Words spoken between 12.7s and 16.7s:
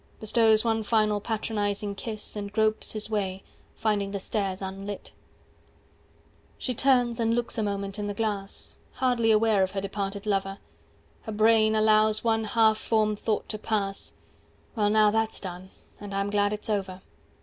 formed thought to pass: "Well now that's done: and I'm glad it's